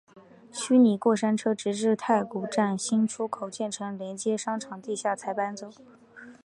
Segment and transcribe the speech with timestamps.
[0.51, 5.69] 虚拟过山车直至太古站新出口建成连接商场地下才搬走。